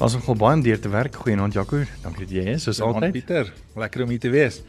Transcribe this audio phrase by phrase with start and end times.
[0.00, 1.16] Het al baie om deur te werk.
[1.20, 1.82] Goeienaand Jaco.
[2.00, 3.12] Dankie dat jy is soos altyd.
[3.12, 4.62] Pieter, lekker om hier te wees.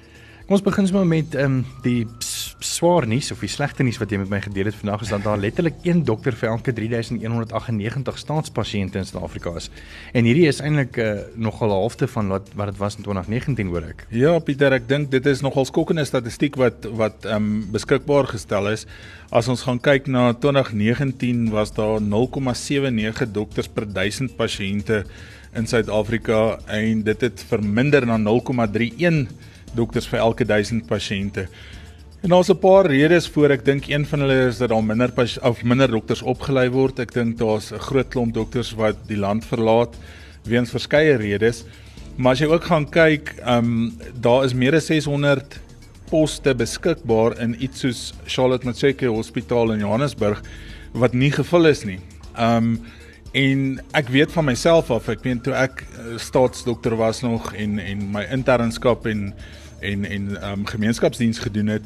[0.44, 2.02] Kom ons begin sommer met ehm um, die
[2.66, 5.24] swaar nuus of die slegte nuus wat jy met my gedeel het vandag is dat
[5.26, 9.70] daar letterlik een dokter vir elke 3198 staatspasiënte in Suid-Afrika is.
[10.14, 13.90] En hierdie is eintlik uh, nogal halfte van wat wat dit was in 2019 hoor
[13.90, 14.06] ek.
[14.14, 18.72] Ja, Pieter, ek dink dit is nogal skokkende statistiek wat wat ehm um, beskikbaar gestel
[18.72, 18.86] is.
[19.32, 25.04] As ons gaan kyk na 2019 was daar 0,79 dokters per 1000 pasiënte
[25.58, 29.26] in Suid-Afrika en dit het verminder na 0,31
[29.76, 31.48] dokters vir elke 1000 pasiënte.
[32.22, 35.12] En daar's 'n paar redes voor ek dink een van hulle is dat daar minder
[35.42, 37.00] of minder dokters opgelei word.
[37.00, 39.96] Ek dink daar's 'n groot klomp dokters wat die land verlaat
[40.44, 41.64] weens verskeie redes.
[42.16, 45.60] Maar as jy ook gaan kyk, ehm um, daar is meer as 600
[46.10, 50.42] poste beskikbaar in iets soos Charlotte Matseke Hospitaal in Johannesburg
[50.92, 52.00] wat nie gevul is nie.
[52.36, 52.82] Ehm um,
[53.32, 57.80] en ek weet van myself af, ek weet toe ek uh, staatsdokter was nog en
[57.80, 59.34] en my internskap en
[59.80, 61.82] en en ehm um, gemeenskapsdiens gedoen het,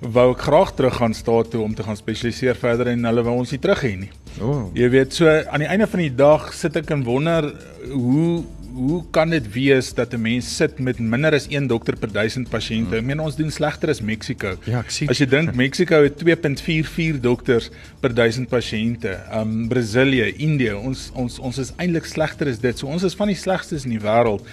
[0.00, 3.36] wou ek graag terug gaan staat toe om te gaan spesialiseer verder en hulle wou
[3.42, 4.10] ons nie terug hê nie.
[4.40, 7.52] O, oh, Jy weet, so aan die einde van die dag sit ek en wonder
[7.90, 8.40] hoe
[8.70, 12.48] hoe kan dit wees dat 'n mens sit met minder as 1 dokter per 1000
[12.48, 12.96] pasiënte?
[12.96, 14.56] Ek meen ons doen slegter as Mexiko.
[14.64, 15.08] Ja, ek sien.
[15.08, 19.18] As jy dink Mexiko het 2.44 dokters per 1000 pasiënte.
[19.32, 22.78] Um Brasilië, Indië, ons ons ons is eintlik slegter as dit.
[22.78, 24.46] So ons is van die slegstes in die wêreld.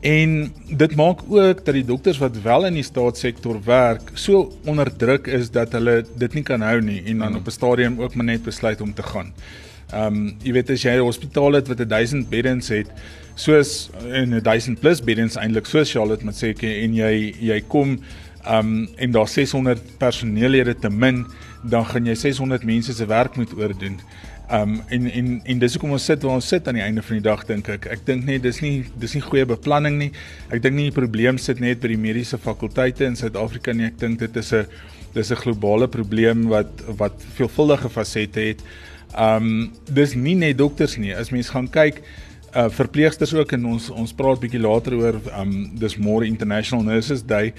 [0.00, 4.96] En dit maak ook dat die dokters wat wel in die staatssektor werk, so onder
[4.96, 8.14] druk is dat hulle dit nie kan hou nie en dan op 'n stadium ook
[8.14, 9.32] maar net besluit om te gaan.
[9.90, 12.86] Ehm um, jy weet as jy 'n hospitaal het wat 1000 beddens het,
[13.38, 17.98] soos en 1000 plus beddens eintlik soos Charlotte moet sê en jy jy kom
[18.48, 21.24] um, en daar 600 personeellede te min,
[21.62, 23.98] dan gaan jy 600 mense se werk moet oordoen.
[24.48, 27.18] Um en en en dis hoekom ons sit waar ons sit aan die einde van
[27.18, 27.88] die dag dink ek.
[27.92, 30.08] Ek dink net dis nie dis nie goeie beplanning nie.
[30.48, 33.90] Ek dink nie die probleem sit net by die mediese fakulteite in Suid-Afrika nie.
[33.90, 34.64] Ek dink dit is 'n
[35.12, 38.64] dis 'n globale probleem wat wat veelvuldige fasette het.
[39.18, 41.12] Um dis nie net dokters nie.
[41.12, 42.00] As mens gaan kyk
[42.54, 47.24] uh verpleegsters ook en ons ons praat bietjie later oor um dis môre International Nurses
[47.26, 47.52] Day.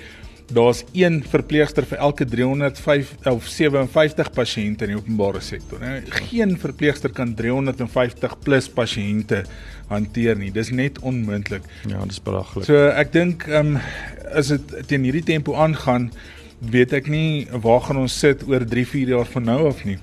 [0.50, 5.78] Daar's een verpleegster vir elke 305 of 57 pasiënte in die openbare sektor.
[5.84, 9.44] Nou, geen verpleegster kan 350 plus pasiënte
[9.92, 10.50] hanteer nie.
[10.52, 11.62] Dis net onmoontlik.
[11.86, 12.66] ja, dis belaglik.
[12.66, 13.82] So ek dink ehm um,
[14.30, 16.12] as dit teen hierdie tempo aangaan,
[16.60, 19.98] weet ek nie waar gaan ons sit oor 3, 4 jaar van nou af nie.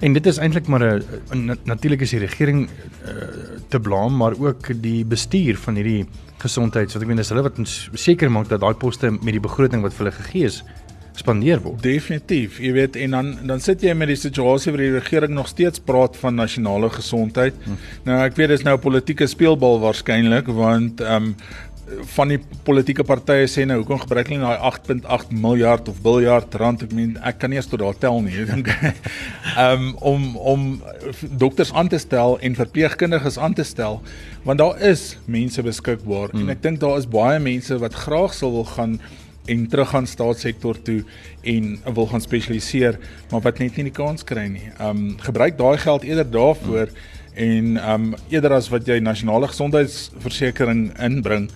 [0.00, 3.12] En dit is eintlik maar 'n na, natuurlik is die regering uh,
[3.68, 6.06] te blaam, maar ook die bestuur van hierdie
[6.38, 7.56] gesondheids wat ek meen is hulle wat
[7.92, 10.62] seker maak dat daai poste met die begroting wat vir hulle gegee is
[11.16, 11.80] spandeer word.
[11.82, 12.58] Definitief.
[12.60, 15.80] Jy weet en dan dan sit jy met die situasie waar die regering nog steeds
[15.80, 17.54] praat van nasionale gesondheid.
[17.64, 17.78] Hmm.
[18.04, 21.34] Nou ek weet dis nou 'n politieke speelbal waarskynlik want ehm um,
[22.16, 26.82] van die politieke partye sê nou hoekom gebruik hulle daai 8.8 miljard of biljard rand
[26.82, 28.72] ek meen ek kan nie eens tot daar tel nie ek dink
[29.62, 30.24] um, om
[30.54, 30.64] om
[31.42, 34.00] dokters aan te stel en verpleegkundiges aan te stel
[34.46, 36.42] want daar is mense beskikbaar mm.
[36.42, 38.98] en ek dink daar is baie mense wat graag sal wil gaan
[39.46, 41.04] en terug gaan staatssektor toe
[41.46, 42.98] en wil gaan spesialiseer
[43.30, 44.72] maar wat net nie die kans kry nie.
[44.82, 47.06] Um gebruik daai geld eerder daarvoor mm.
[47.46, 51.46] en um eerder as wat jy nasionale gesondheidsversekering inbring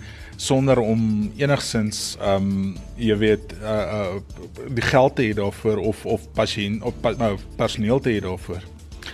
[0.41, 1.01] sonder om
[1.37, 6.97] enigsins um jy weet uh, uh die geld te hê daarvoor of of pasiënt of
[7.03, 8.65] pa, nou personeel te hê daarvoor.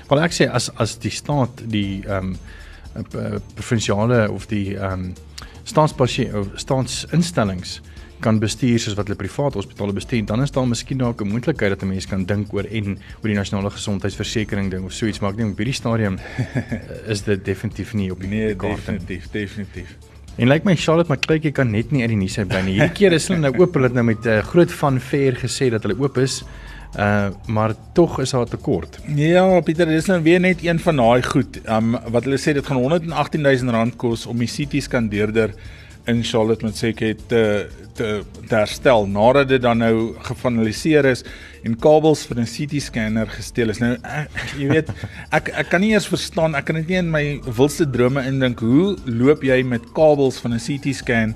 [0.08, 2.38] Wel ek sê as as die staat die ehm um,
[3.60, 5.14] provinsiale of die ehm um,
[5.68, 7.82] staatspasiënt of staatsinstellings
[8.24, 11.76] kan bestuur soos wat hulle private hospitale bestuur, dan is daar miskien dalk 'n moontlikheid
[11.76, 15.20] dat 'n mens kan dink oor en oor die nasionale gesondheidsversekering ding of so iets,
[15.20, 16.18] maar ek dink op hierdie stadium
[17.14, 18.98] is dit definitief nie op die Nee, kaart nie.
[18.98, 19.98] definitief, definitief.
[20.38, 22.76] En lyk like my Charlotte McClay kan net nie uit die nuus uit bly nie.
[22.78, 25.72] Hierdie keer is hulle nou oop, hulle het nou met 'n uh, groot fanfare gesê
[25.74, 26.44] dat hulle oop is.
[26.96, 29.00] Uh maar tog is daar tekort.
[29.16, 31.60] Ja, Pieter, dis nou weer net een van daai goed.
[31.66, 35.54] Um wat hulle sê dit gaan 118000 rand kos om die CT skandeerder
[36.08, 37.42] in Charlotte met sê te
[37.98, 38.08] te
[38.48, 41.24] te herstel nadat dit dan nou gefinaliseer is
[41.66, 43.80] en kabels vir 'n CT scanner gesteel is.
[43.80, 44.90] Nou ek, jy weet,
[45.38, 48.60] ek ek kan nie eers verstaan, ek kan dit nie in my wildste drome indink
[48.60, 51.36] hoe loop jy met kabels van 'n CT scan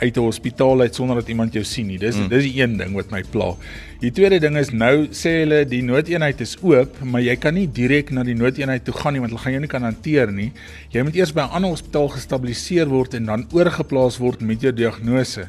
[0.00, 1.98] uit 'n hospitaal uit sonder dat iemand jou sien nie.
[1.98, 2.28] Dis mm.
[2.28, 3.54] dis die een ding wat my pla.
[4.00, 7.66] Die tweede ding is nou sê hulle die noodeenheid is oop, maar jy kan nie
[7.68, 10.52] direk na die noodeenheid toe gaan nie want hulle gaan jou nie kan hanteer nie.
[10.90, 14.72] Jy moet eers by 'n ander hospitaal gestabiliseer word en dan oorgeplaas word met jou
[14.72, 15.48] diagnose.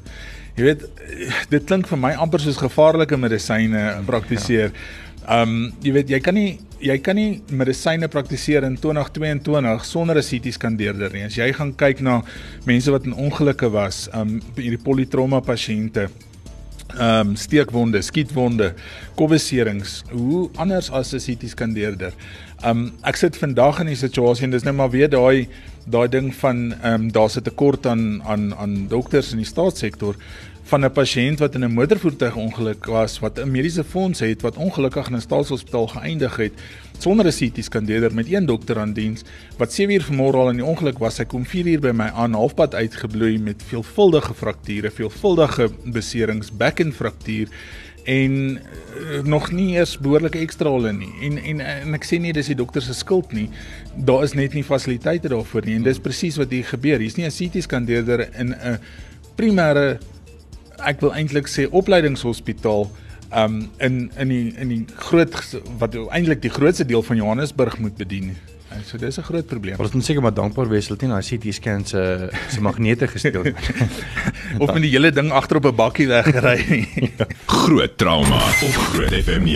[0.55, 0.83] Jy weet
[1.49, 4.71] dit klink vir my amper soos gevaarlike medisyne praktiseer.
[4.71, 10.17] Ehm um, jy weet jy kan nie jy kan nie medisyne praktiseer in 2022 sonder
[10.17, 11.23] 'n CT skandeerder nie.
[11.23, 12.21] As jy gaan kyk na
[12.65, 16.09] mense wat in ongelukke was, um hierdie polytrauma pasiënte,
[16.99, 18.73] um steekwonde, skietwonde,
[19.15, 22.13] kobbeserings, hoe anders as 'n CT skandeerder.
[22.63, 25.47] Um ek sit vandag in 'n situasie en dis net maar weer daai
[25.87, 30.15] daai ding van um daar's 'n tekort aan aan aan dokters in die staatssektor
[30.63, 35.07] van 'n pasiënt wat in 'n motorvoertuigongeluk was wat 'n mediese fonds het wat ongelukkig
[35.07, 36.53] in 'n staatshospitaal geëindig het
[36.97, 39.23] sonder 'n CT skandeerder met een dokter aan diens
[39.57, 41.17] wat 7 uur vanmôre al in die ongeluk was.
[41.17, 46.79] Hy kom 4 uur by my aan halfpad uitgebloei met veelvuldige frakture veelvuldige beserings back
[46.79, 47.47] and fraktuur
[48.03, 48.59] en
[48.99, 51.11] uh, nog nie eers behoorlike ekstra hulle nie.
[51.21, 53.49] En en en ek sê nie dis die dokter se skuld nie.
[53.95, 56.99] Daar is net nie fasiliteite daarvoor nie en dis presies wat hier gebeur.
[56.99, 58.79] Hier's nie 'n CT skandeerder in 'n
[59.35, 59.99] primêre
[60.85, 62.89] ek wil eintlik sê opleidingshospitaal
[63.31, 65.35] um in in die in die groot
[65.79, 68.35] wat eintlik die grootste deel van Johannesburg moet bedien.
[68.87, 69.75] So dis 'n groot probleem.
[69.79, 73.43] Ons moet seker maar dankbaar wees dat nie daai CT scan se se magnete gesteel
[73.43, 73.55] het.
[74.59, 77.11] of met die hele ding agter op 'n bakkie weggery nie.
[77.45, 79.51] groot trauma op Groot FM 90.5.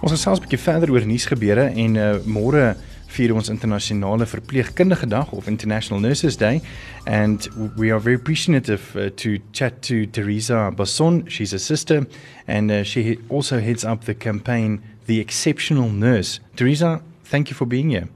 [0.00, 2.76] Ons gesels 'n bietjie verder oor nuusgebeure en uh, môre
[3.08, 6.60] vier ons internasionale verpleegkundige dag of International Nurses Day
[7.06, 12.06] and we are very appreciative uh, to chat to Teresa Basson she's a sister
[12.46, 17.66] and uh, she also heads up the campaign the exceptional nurse Teresa thank you for
[17.66, 18.08] being here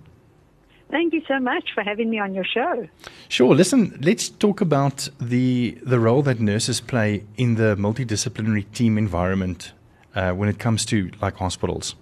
[0.92, 2.86] Thank you so much for having me on your show.
[3.30, 3.54] Sure.
[3.54, 9.72] Listen, let's talk about the the role that nurses play in the multidisciplinary team environment
[10.14, 11.94] uh, when it comes to like hospitals.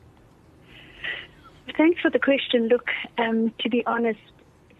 [1.80, 2.68] Thanks for the question.
[2.68, 4.20] Look, um, to be honest,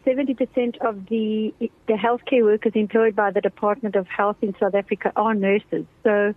[0.05, 1.55] 70% of the
[1.87, 5.87] the healthcare workers employed by the Department of Health in South Africa are nurses.
[6.05, 6.35] So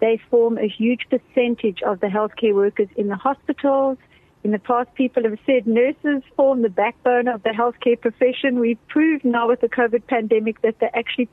[0.00, 3.98] they form a huge percentage of the healthcare workers in the hospitals.
[4.44, 8.60] In the past, people have said nurses form the backbone of the healthcare profession.
[8.60, 11.28] We've proved now with the COVID pandemic that they actually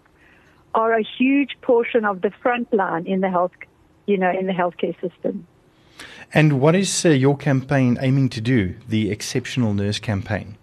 [0.73, 3.53] are a huge portion of the front line in the health,
[4.05, 5.47] you know, in the healthcare system.
[6.33, 10.57] And what is uh, your campaign aiming to do, the Exceptional Nurse Campaign?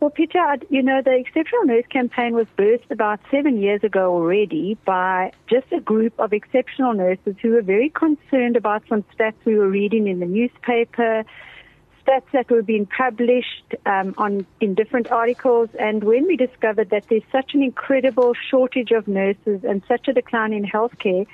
[0.00, 4.78] Well, Peter, you know, the Exceptional Nurse Campaign was birthed about seven years ago already
[4.86, 9.56] by just a group of exceptional nurses who were very concerned about some stats we
[9.56, 11.24] were reading in the newspaper,
[12.02, 15.68] stats that were being published um, on in different articles.
[15.78, 20.14] And when we discovered that there's such an incredible shortage of nurses and such a
[20.14, 21.26] decline in healthcare,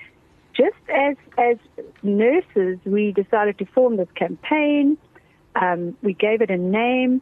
[0.57, 1.57] just as as
[2.03, 4.97] nurses, we decided to form this campaign.
[5.55, 7.21] Um, we gave it a name.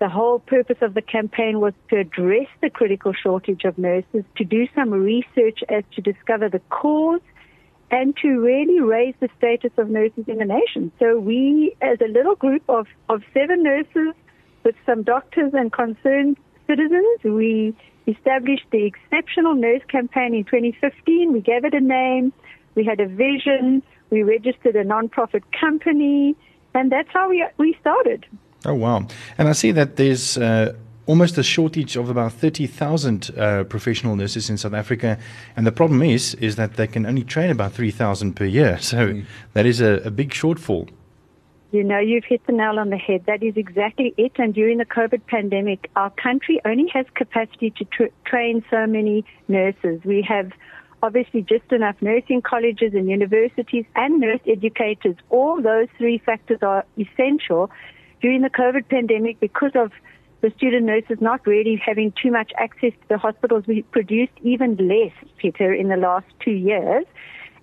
[0.00, 4.44] The whole purpose of the campaign was to address the critical shortage of nurses, to
[4.44, 7.20] do some research as to discover the cause,
[7.90, 10.90] and to really raise the status of nurses in the nation.
[10.98, 14.14] So we, as a little group of, of seven nurses
[14.64, 16.36] with some doctors and concerned
[16.66, 17.74] citizens, we
[18.06, 21.32] established the Exceptional Nurse Campaign in 2015.
[21.32, 22.32] We gave it a name.
[22.74, 23.82] We had a vision.
[24.10, 26.36] We registered a non-profit company,
[26.74, 28.26] and that's how we we started.
[28.64, 29.06] Oh wow!
[29.38, 30.38] And I see that there's.
[30.38, 30.74] Uh,
[31.06, 35.18] almost a shortage of about 30,000 uh, professional nurses in South Africa.
[35.56, 38.78] And the problem is, is that they can only train about 3,000 per year.
[38.94, 39.24] So mm.
[39.54, 40.88] that is a, a, big shortfall.
[41.72, 43.24] You know, you've hit the nail on the head.
[43.26, 44.32] That is exactly it.
[44.36, 49.24] And during the COVID pandemic, our country only has capacity to tra- train so many
[49.48, 50.00] nurses.
[50.04, 50.52] We have
[51.04, 55.16] obviously just enough nursing colleges and universities and nurse educators.
[55.28, 57.70] All those three factors are essential
[58.22, 59.92] during the COVID pandemic because of
[60.40, 63.64] the student nurses not really having too much access to the hospitals.
[63.66, 67.04] We produced even less, Peter, in the last two years.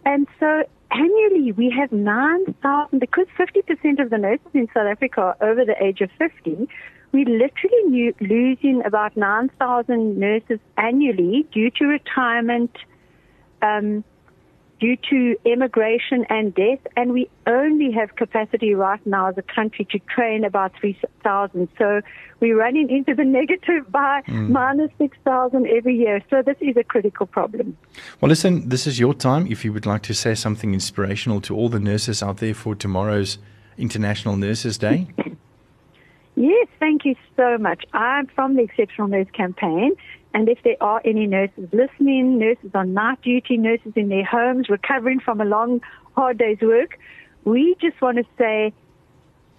[0.06, 5.50] And so annually we have 9,000, because 50% of the nurses in South Africa are
[5.50, 6.68] over the age of 50,
[7.12, 12.72] we're literally losing about 9,000 nurses annually due to retirement,
[13.62, 14.04] um,
[14.80, 19.86] due to immigration and death, and we only have capacity right now as a country
[19.92, 21.70] to train about 3,000.
[21.78, 22.02] So
[22.40, 24.50] we're running into the negative by mm.
[24.50, 26.22] minus 6,000 every year.
[26.32, 27.78] So this is a critical problem.
[28.20, 29.46] Well, listen, this is your time.
[29.46, 32.74] If you would like to say something inspirational to all the nurses out there for
[32.74, 33.38] tomorrow's
[33.78, 35.08] International Nurses Day.
[36.36, 37.84] Yes, thank you so much.
[37.94, 39.92] I'm from the Exceptional Nurse Campaign,
[40.34, 44.70] and if there are any nurses listening, nurses on night duty, nurses in their homes
[44.70, 45.82] recovering from a long,
[46.16, 46.98] hard day's work,
[47.44, 48.74] we just want to say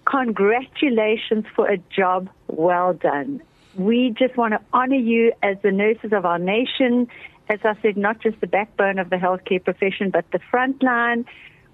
[0.05, 3.41] congratulations for a job well done.
[3.75, 7.07] We just want to honor you as the nurses of our nation.
[7.49, 11.25] As I said, not just the backbone of the healthcare profession, but the front line.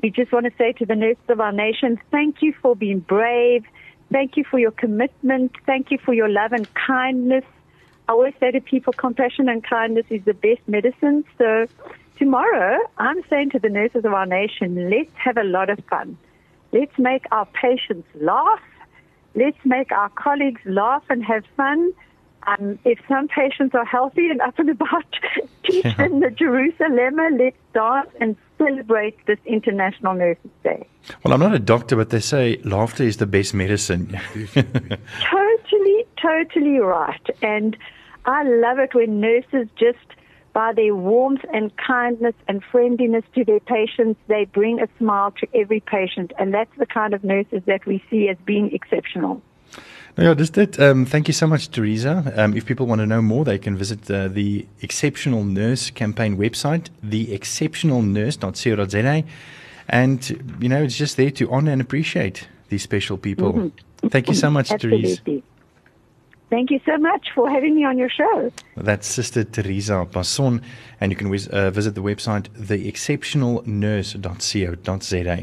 [0.01, 2.99] We just want to say to the nurses of our nation, thank you for being
[2.99, 3.65] brave.
[4.11, 5.51] Thank you for your commitment.
[5.65, 7.43] Thank you for your love and kindness.
[8.09, 11.23] I always say to people, compassion and kindness is the best medicine.
[11.37, 11.67] So
[12.17, 16.17] tomorrow, I'm saying to the nurses of our nation, let's have a lot of fun.
[16.71, 18.61] Let's make our patients laugh.
[19.35, 21.93] Let's make our colleagues laugh and have fun.
[22.47, 25.05] Um, if some patients are healthy and up and about,
[25.63, 25.93] teach Yeah.
[25.97, 27.17] them the Jerusalem.
[27.37, 30.87] Let's dance and celebrate this International Nurses Day.
[31.23, 34.19] Well, I'm not a doctor, but they say laughter is the best medicine.
[34.55, 37.27] totally, totally right.
[37.43, 37.77] And
[38.29, 40.07] I love it when nurses just,
[40.53, 45.47] by their warmth and kindness and friendliness to their patients, they bring a smile to
[45.61, 46.31] every patient.
[46.39, 49.41] And that's the kind of nurses that we see as being exceptional.
[50.15, 50.79] Nou ja, dis dit.
[50.79, 52.23] Um thank you so much Teresa.
[52.35, 56.37] Um if people want to know more, they can visit uh, the Exceptional Nurse campaign
[56.37, 59.23] website, theexceptionalnurse.co.za
[59.87, 63.53] and you know, it's just there to honor and appreciate these special people.
[63.53, 63.71] Mhm.
[64.09, 65.21] Thank you so much Teresa.
[66.49, 68.51] Thank you so much for having me on your show.
[68.75, 70.63] That's Sister Teresa Passon,
[70.99, 75.37] and you can uh, visit the website theexceptionalnurse.co.za.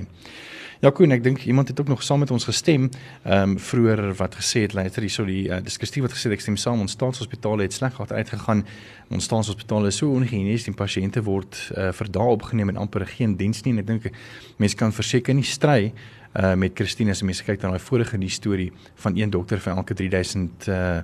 [0.81, 2.91] Ja, Koen, ek dink iemand het ook nog saam met ons gestem,
[3.23, 6.37] ehm um, vroeër wat gesê het luister hierso die uh, dis Christie wat gesê het
[6.37, 8.67] ek stem saam ons staatshospitale het sleg gehad uitgegaan.
[9.09, 13.39] Ons staatshospitale is so onhygiënies, die pasiënte word uh, vir dae opgeneem en amper geen
[13.41, 14.11] diens nie en ek dink
[14.59, 15.95] mense kan verseker nie stry
[16.37, 19.77] uh met Christine as mense kyk na daai vorige die storie van een dokter vir
[19.77, 21.01] elke 3000 uh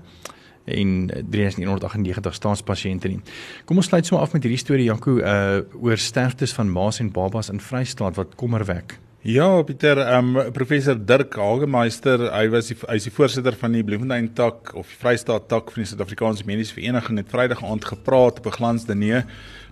[0.64, 3.18] en 3198 staatspasiënte nie.
[3.66, 7.10] Kom ons sluit sommer af met hierdie storie Janko uh oor sterftes van ma's en
[7.10, 8.98] babas in Vrystaat wat kommer wek.
[9.22, 13.76] Ja, Pieter, ehm um, professor Dirk Hagemeister, hy was die, hy is die voorsitter van
[13.76, 18.40] die Bloemfontein tak of Vrystaat tak van die Suid-Afrikaanse Mediese Vereniging het Vrydag aand gepraat
[18.42, 19.22] op 'n glansdiner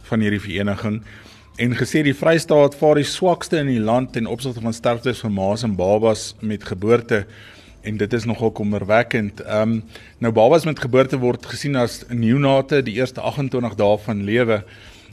[0.06, 1.00] van hierdie vereniging
[1.60, 5.34] en gesê die Vrystaat vaar die swakste in die land ten opsigte van sterftes van
[5.36, 7.26] ma's en babas met geboorte
[7.84, 9.42] en dit is nogal kommerwekkend.
[9.44, 9.82] Ehm um,
[10.24, 14.62] nou babas met geboorte word gesien as neonate die eerste 28 dae van lewe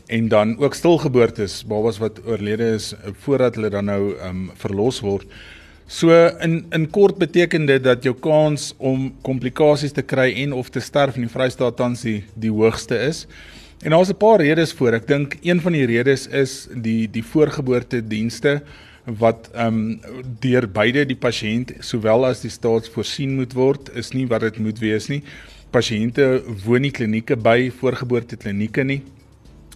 [0.07, 4.49] en dan ook stilgeboortes, babas wat oorlede is eh, voordat hulle dan nou ehm um,
[4.55, 5.27] verlos word.
[5.87, 10.69] So in in kort beteken dit dat jou kans om komplikasies te kry en of
[10.69, 13.25] te sterf in die Vrystaat tans die die hoogste is.
[13.81, 14.91] En daar's 'n paar redes voor.
[14.93, 18.63] Ek dink een van die redes is die die voorgeboorte dienste
[19.05, 19.99] wat ehm um,
[20.39, 24.57] deur beide die pasiënt sowel as die staat voorsien moet word is nie wat dit
[24.57, 25.23] moet wees nie.
[25.69, 29.03] Pasiënte woon nie klinieke by voorgeboorte klinieke nie.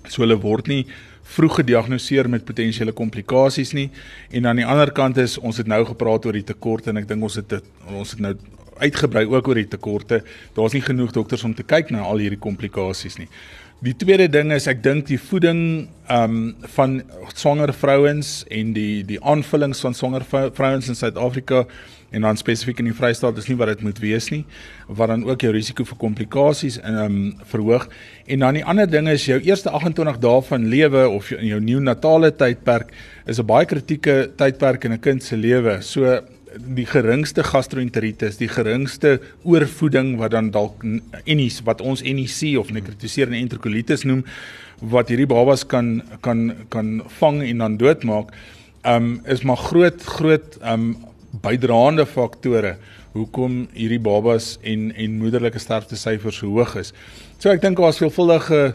[0.08, 0.86] So hulle word nie
[1.24, 3.90] vroeg gediagnoseer met potensiële komplikasies nie.
[4.32, 7.08] En aan die ander kant is ons het nou gepraat oor die tekorte en ek
[7.08, 8.36] dink ons het dit ons het nou
[8.82, 10.24] uitgebrei ook oor die tekorte.
[10.54, 13.30] Daar's nie genoeg dokters om te kyk na al hierdie komplikasies nie.
[13.82, 16.36] Die tweede ding is ek dink die voeding um
[16.76, 17.00] van
[17.34, 21.64] swanger vrouens en die die aanvullings van swanger vrou- vrouens in Suid-Afrika
[22.14, 24.44] en dan spesifiek in die Vrystaat is nie wat dit moet wees nie
[24.86, 27.88] wat dan ook jou risiko vir komplikasies um verhoog.
[28.30, 31.60] En dan die ander ding is jou eerste 28 dae van lewe of jou, jou
[31.60, 32.94] neonatale tydperk
[33.26, 35.82] is 'n baie kritieke tydperk in 'n kind se lewe.
[35.82, 36.22] So
[36.58, 40.84] die geringste gastroenteritis, die geringste oorvoeding wat dan dalk
[41.24, 44.26] ennies wat ons NEC of nekrotiserende enterocolitis noem
[44.92, 48.34] wat hierdie babas kan kan kan vang en dan doodmaak,
[48.84, 50.96] um is maar groot groot um
[51.44, 52.76] bydraende faktore
[53.14, 56.94] hoekom hierdie babas en en moederlike sterftesyfers so hoog is.
[57.40, 58.74] So ek dink daar's veelvuldige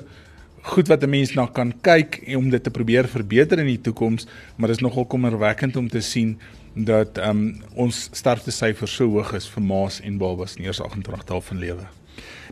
[0.67, 4.27] goed wat 'n mens na kan kyk om dit te probeer verbeter in die toekoms,
[4.57, 6.39] maar dit is nogal kommerwekkend om te sien
[6.77, 11.41] dat um, ons sterftesyfer so hoog is vir ma's en babas in eers 28 dae
[11.41, 11.87] van lewe.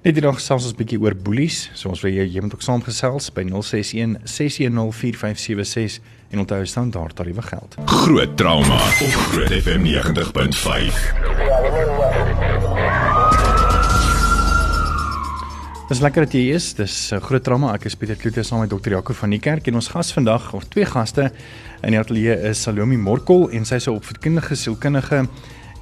[0.05, 1.71] Net hierdag gesels ons 'n bietjie oor boelies.
[1.75, 6.01] So ons wil jy jy moet ook saamgesels by 061 610 4576
[6.31, 7.77] en onthou staan daar tariewe geld.
[7.85, 8.81] Groot trauma op
[9.33, 12.74] Groot FM 90.5.
[15.85, 16.71] Dis lekker dat jy hier is.
[16.73, 17.75] Dis 'n groot drama.
[17.75, 18.91] Ek is Pieter Kloete saam met Dr.
[18.91, 21.31] Jaco van die kerk en ons gas vandag of twee gaste
[21.83, 25.29] in die ateljee is Salome Morkel en sy is 'n opvoedkundige sielkundige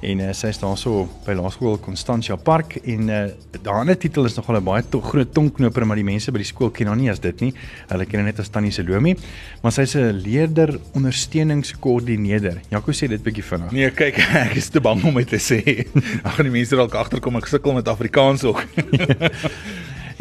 [0.03, 3.21] en uh, sy is daarso by Laerskool Constantia Park en uh,
[3.55, 6.49] daai ander titel is nogal 'n baie to groot tongknoper maar die mense by die
[6.49, 7.53] skool ken haar nie as dit nie.
[7.89, 9.15] Hulle ken haar net as Tannie Salome,
[9.63, 12.61] maar sy's 'n leerder ondersteuningskoördineerder.
[12.69, 13.71] Jaco sê dit bietjie vinnig.
[13.71, 15.87] Nee, kyk, ek is te bang om dit te sê.
[16.27, 18.63] Ag, die mense dalk agterkom ek sukkel met Afrikaans ook.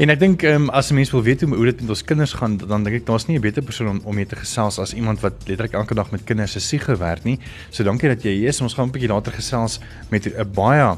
[0.00, 2.32] En ek dink um, as 'n mens wil weet hoe hoe dit met ons kinders
[2.32, 4.94] gaan, dan dink ek daar's nie 'n beter persoon om om mee te gesels as
[4.94, 7.38] iemand wat letterlik elke dag met kinders se siege werk nie.
[7.70, 8.60] So dankie dat jy hier is.
[8.60, 9.80] Ons gaan 'n bietjie later gesels
[10.10, 10.96] met 'n baie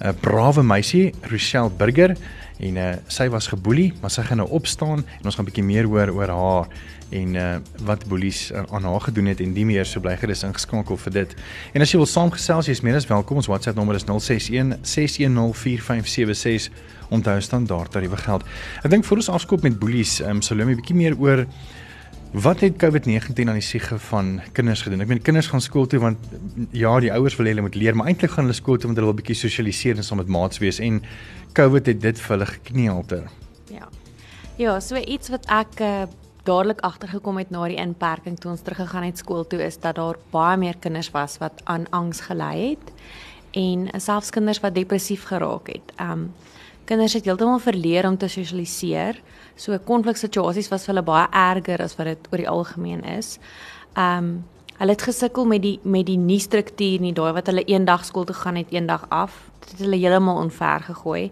[0.00, 2.16] 'n brawe meisie, Rochelle Burger
[2.60, 5.64] en uh, sy was geboelie, maar sy gaan nou opstaan en ons gaan 'n bietjie
[5.64, 6.68] meer hoor oor haar
[7.10, 10.42] en uh, wat boelies uh, aan haar gedoen het en die meer so bly gerus
[10.42, 11.34] ingeskakel vir dit.
[11.72, 13.36] En as jy wil saamgesels, jy's meer as welkom.
[13.36, 18.42] Ons WhatsApp nommer is 061 610 4576 onthou standaard tariewe geld.
[18.82, 21.46] Ek dink voor ons afskop met boelies, ehm um, Salome 'n bietjie meer oor
[22.32, 25.00] wat het COVID-19 aan die siege van kinders gedoen?
[25.00, 26.18] Ek meen kinders gaan skool toe want
[26.70, 28.98] ja, die ouers wil hê hulle moet leer, maar eintlik gaan hulle skool toe want
[28.98, 31.02] hulle wil 'n bietjie sosialiseer en saam met maats wees en
[31.52, 33.30] COVID het dit vir hulle gekneelter.
[33.70, 33.88] Ja.
[34.56, 36.02] Ja, so iets wat ek uh,
[36.46, 40.18] dadelik agtergekom het na die inperking toe ons teruggegaan het skool toe is dat daar
[40.32, 42.92] baie meer kinders was wat aan angs gelei het
[43.56, 45.94] en selfs kinders wat depressief geraak het.
[46.00, 46.30] Um
[46.86, 49.18] kinders het heeltemal verleer om te sosialiseer.
[49.58, 53.38] So konfliksituasies was vir hulle baie erger as wat dit oor die algemeen is.
[53.98, 54.44] Um
[54.76, 58.28] hulle het gesukkel met die met die nuwe struktuur nie, daai wat hulle eendag skool
[58.28, 59.40] toe gaan het, eendag af.
[59.64, 61.30] Dit het hulle heeltemal onver gegooi.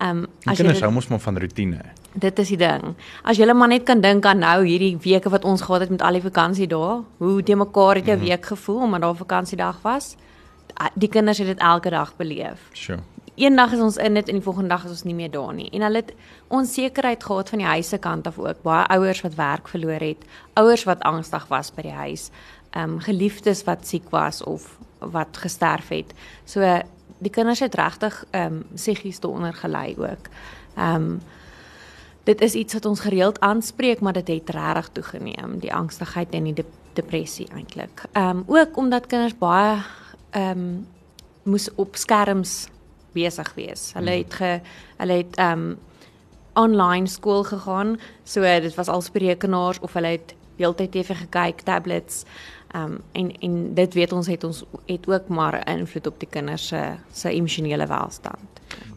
[0.00, 1.82] Um as jy hou mos maar van rotine.
[2.16, 2.94] Dit is die ding.
[3.22, 6.02] As jy maar net kan dink aan nou hierdie weke wat ons gehad het met
[6.02, 9.82] al die vakansie dae, hoe te mekaar het jou mm week gevoel omdat daar vakansiedag
[9.82, 10.16] was?
[10.94, 12.70] Die kinders het dit elke dag beleef.
[12.72, 13.02] Sure
[13.36, 15.68] eendag is ons in dit en die volgende dag is ons nie meer daar nie.
[15.76, 16.12] En hulle het
[16.56, 18.62] onsekerheid gehad van die huise kant af ook.
[18.64, 20.24] Baie ouers wat werk verloor het,
[20.56, 22.30] ouers wat angstig was by die huis,
[22.72, 26.12] ehm um, geliefdes wat siek was of wat gesterf het.
[26.44, 26.64] So
[27.18, 30.32] die kinders het regtig ehm um, psigies daaronder gelei ook.
[30.76, 31.20] Ehm um,
[32.26, 36.48] dit is iets wat ons gereeld aanspreek, maar dit het regtig toegeneem, die angstigheid en
[36.48, 36.64] die de
[36.98, 38.04] depressie eintlik.
[38.12, 39.82] Ehm um, ook omdat kinders baie
[40.30, 40.86] ehm um,
[41.42, 42.66] moes op skerms
[43.12, 43.92] besig wees.
[43.94, 44.24] Hulle hmm.
[44.24, 44.60] het ge
[44.96, 45.76] hulle het um
[46.56, 47.96] online skool gegaan.
[48.24, 52.24] So dit was al sprekenaars of hulle het heeltyd TV gekyk, tablets.
[52.76, 56.28] Um en en dit weet ons het ons het ook maar 'n invloed op die
[56.28, 58.48] kinders se se emosionele welstand.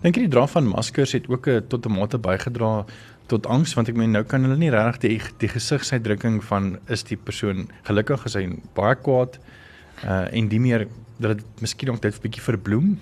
[0.01, 2.85] Dink jy die dra van maskers het ook 'n tot 'n mate bygedra
[3.29, 7.05] tot angs want ek meen nou kan hulle nie regtig die, die gesigsuitdrukking van is
[7.07, 9.39] die persoon gelukkig is hy baie kwaad
[10.05, 10.87] uh en die meer
[11.19, 12.97] dat dit miskien ook dit 'n bietjie verbloem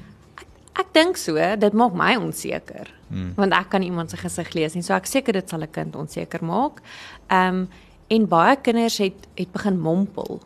[0.77, 2.91] Ek dink so, dit maak my onseker.
[3.09, 3.31] Hmm.
[3.37, 4.83] Want ek kan iemand se gesig lees nie.
[4.85, 6.81] So ek seker dit sal 'n kind onseker maak.
[7.29, 7.69] Ehm um,
[8.07, 10.41] en baie kinders het het begin mompel.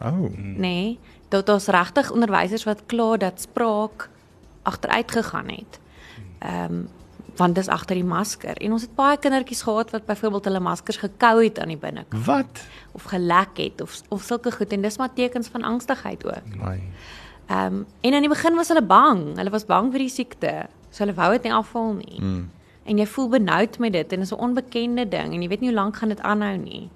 [0.00, 0.28] Oh.
[0.36, 4.10] Nee, dit was regtig onderwysers wat kla dat spraak
[4.62, 5.80] agteruit gegaan het.
[6.38, 6.88] Ehm um,
[7.36, 10.96] want dis agter die masker en ons het baie kindertjies gehad wat byvoorbeeld hulle maskers
[10.96, 12.24] gekou het aan die binnekant.
[12.26, 12.64] Wat?
[12.92, 16.50] Of gelek het of of sulke goed en dis maar tekens van angstigheid ook.
[16.56, 16.82] Nee.
[17.46, 19.36] Ehm um, en in die begin was hulle bang.
[19.36, 20.66] Hulle was bang vir die siekte.
[20.90, 22.20] So hulle wou dit nie afval nie.
[22.20, 22.50] Mm.
[22.86, 25.60] En jy voel benoud met dit en dit is 'n onbekende ding en jy weet
[25.60, 26.90] nie hoe lank gaan dit aanhou nie.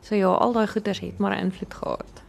[0.00, 2.22] So ja, al daai goeters het maar 'n invloed gehad.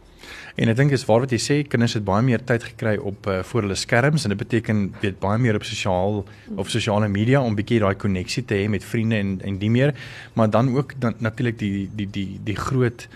[0.54, 3.26] En ek dink is waar wat jy sê, kinders het baie meer tyd gekry op
[3.26, 6.24] uh, voor hulle skerms en dit beteken weet baie meer op sosiaal
[6.56, 9.94] of sosiale media om bietjie daai koneksie te hê met vriende en en die meer,
[10.34, 13.08] maar dan ook dan natuurlik die die die die groot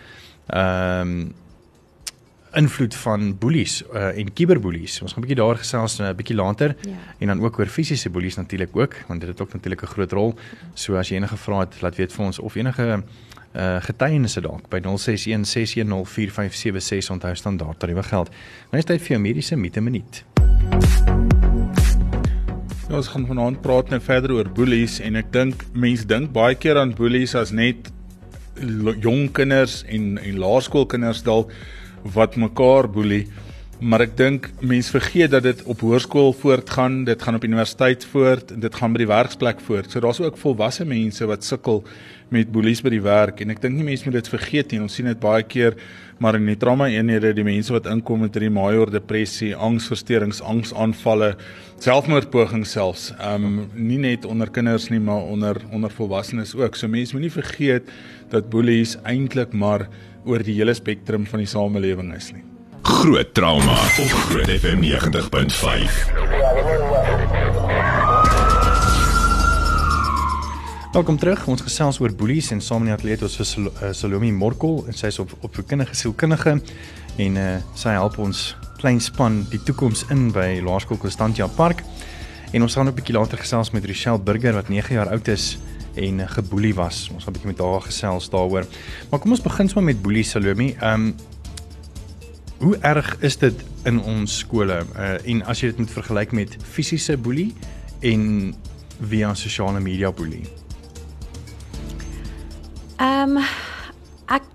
[0.46, 1.34] ehm um,
[2.56, 5.00] invloed van boelies uh, en kiberboelies.
[5.02, 6.96] Ons gaan 'n bietjie daar gesels 'n uh, bietjie later ja.
[7.18, 10.12] en dan ook oor fisiese boelies natuurlik ook want dit het ook natuurlik 'n groot
[10.12, 10.34] rol.
[10.74, 13.02] So as jy enige vrae het, laat weet vir ons of enige
[13.56, 18.28] uh getuienisse dalk by 0616104576 onthou standaard tariewe geld.
[18.70, 20.24] Nou is tyd vir jou mediese mite minuut.
[22.86, 26.54] Nou ons gaan vanaand praat net verder oor boelies en ek dink mense dink baie
[26.54, 27.90] keer aan boelies as net
[29.02, 31.50] jong kinders en en laerskoolkinders dalk
[32.14, 33.26] wat mekaar boelie.
[33.76, 38.54] Maar ek dink mense vergeet dat dit op hoërskool voortgaan, dit gaan op universiteit voort
[38.54, 39.90] en dit gaan by die werksplek voort.
[39.92, 41.82] So daar's ook volwasse mense wat sukkel
[42.32, 44.80] met boelies by die werk en ek dink nie mense moet dit vergeet nie.
[44.80, 45.76] Ons sien dit baie keer
[46.24, 51.34] maar in die trauma eenhede die mense wat inkom met hierdie major depressie, angsversteurings, angsaanvalle,
[51.76, 53.10] selfmoordpogings selfs.
[53.20, 56.80] Ehm um, nie net onder kinders nie, maar onder onder volwassenes ook.
[56.80, 57.92] So mense moenie vergeet
[58.32, 59.90] dat boelies eintlik maar
[60.24, 62.55] oor die hele spektrum van die samelewing is nie.
[62.86, 64.90] Groot trauma op Groot FM 90.5.
[70.92, 71.46] Welkom terug.
[71.46, 74.94] Ons gesels oor boelies en saam in die ateljee ons vir eh, Salome Morkel en
[74.94, 76.60] sy is op op kindige sielkundige
[77.18, 81.82] en uh, sy help ons klein span die toekoms in by Laerskool Constantia Park.
[82.54, 85.58] En ons gaan 'n bietjie later gesels met Rochelle Burger wat 9 jaar oud is
[85.96, 87.10] en geboelie was.
[87.10, 88.64] Ons gaan 'n bietjie met haar gesels daaroor.
[89.10, 90.76] Maar kom ons begin sommer met boelie Salome.
[90.78, 91.14] Ehm um,
[92.58, 94.82] hoe erg is dit in ons skole?
[94.96, 97.50] Uh, en as jy dit moet vergelyk met fisiese boelie
[98.00, 98.54] en
[99.00, 100.46] via sosiale media boelie?
[102.96, 103.42] Ehm um,
[104.32, 104.46] ek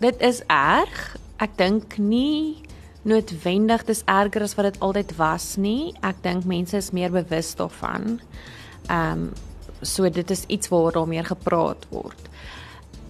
[0.00, 1.16] dit is erg.
[1.36, 2.64] Ek dink nie
[3.06, 5.92] noodwendig dis erger as wat dit altyd was nie.
[6.00, 8.16] Ek dink mense is meer bewus daarvan.
[8.88, 9.32] Ehm um,
[9.84, 12.28] so dit is iets waaroor daar meer gepraat word.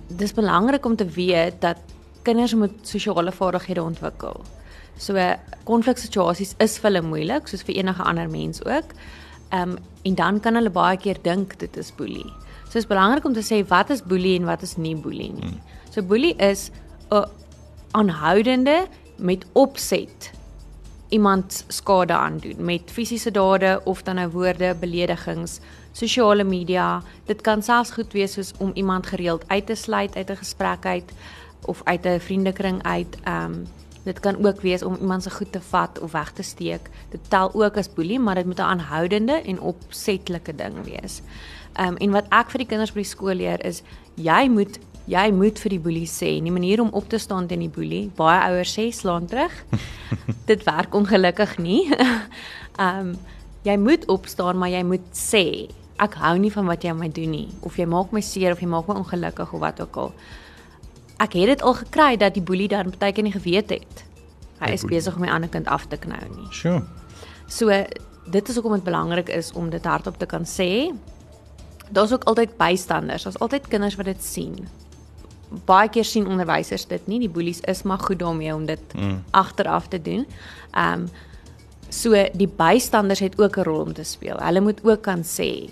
[0.09, 1.79] Dis belangrik om te weet dat
[2.27, 4.43] kinders moet sosiale vaardighede ontwikkel.
[4.99, 5.21] So
[5.69, 8.97] konfliksituasies is vir hulle moeilik soos vir enige ander mens ook.
[9.53, 12.31] Ehm um, en dan kan hulle baie keer dink dit is boelie.
[12.71, 15.51] So is belangrik om te sê wat is boelie en wat is nie boelie nie.
[15.51, 15.61] Hmm.
[15.91, 16.71] So boelie is
[17.11, 17.25] 'n
[17.91, 18.87] aanhoudende
[19.17, 20.31] met opset
[21.09, 25.61] iemand skade aandoen met fisiese dade of dan nou woorde, beledigings,
[25.93, 27.03] sosiale media.
[27.25, 30.87] Dit kan selfs goed wees soos om iemand gereeld uit te sluit uit 'n gesprek
[30.87, 31.13] uit
[31.65, 33.17] of uit 'n vriendekring uit.
[33.23, 33.67] Ehm um,
[34.03, 36.91] dit kan ook wees om iemand se goed te vat of weg te steek.
[37.11, 41.23] Dit tel ook as boelie, maar dit moet 'n aanhoudende en opsetlike ding wees.
[41.73, 43.83] Ehm um, en wat ek vir die kinders by die skool leer is
[44.15, 47.61] jy moet jy moet vir die boelie sê, nie manier om op te staan teen
[47.61, 48.11] die boelie.
[48.17, 49.65] Baie ouers sê slaan terug.
[50.51, 51.91] Dit werk ongelukkig nie.
[52.79, 53.17] Ehm um,
[53.63, 57.09] jy moet opstaan, maar jy moet sê ek hou nie van wat jy aan my
[57.13, 59.97] doen nie of jy maak my seer of jy maak my ongelukkig of wat ook
[59.97, 60.13] al.
[61.17, 64.05] Ek het dit al gekry dat die boelie dan baie keer nie geweet het.
[64.61, 66.49] Hy is besig om my ander kind af te knou nie.
[66.51, 66.83] Sure.
[67.49, 67.73] So
[68.27, 70.91] dit is hoekom dit belangrik is om dit hardop te kan sê
[71.89, 73.23] daar's ook altyd bystanders.
[73.23, 74.57] Daar's altyd kinders wat dit sien.
[75.65, 77.21] Baie keer sien onderwysers dit nie.
[77.23, 79.23] Die boelies is maar goed daarmee om dit mm.
[79.31, 80.27] agteraf te doen.
[80.73, 81.09] Ehm um,
[81.89, 84.37] so die bystanders het ook 'n rol om te speel.
[84.37, 85.71] Hulle moet ook kan sê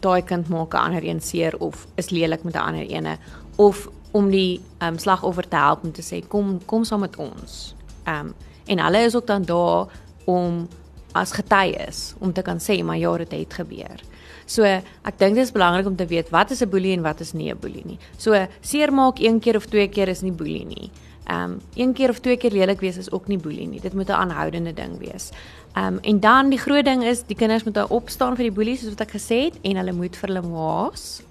[0.00, 3.18] daai kind maak 'n ander een seer of is lelik met 'n ander ene
[3.56, 7.16] of om die ehm um, slagoffer te help om te sê kom kom saam met
[7.16, 7.74] ons.
[8.04, 8.34] Ehm um,
[8.66, 9.86] en hulle is ook dan daar
[10.24, 10.68] om
[11.12, 14.02] as getuies om te kan sê maar ja, dit het gebeur.
[14.46, 17.20] So ek dink dit is belangrik om te weet wat is 'n boelie en wat
[17.20, 17.98] is nie 'n boelie nie.
[18.16, 20.90] So seermaak een keer of twee keer is nie boelie nie.
[21.26, 23.80] Ehm um, een keer of twee keer lelik wees is ook nie boelie nie.
[23.80, 25.30] Dit moet 'n aanhoudende ding wees.
[25.74, 28.76] Ehm um, en dan die groot ding is die kinders moet opstaan vir die boelie
[28.76, 31.22] soos wat ek gesê het en hulle moet vir hulle ma's,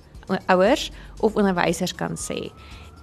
[0.46, 2.52] ouers of onderwysers kan sê.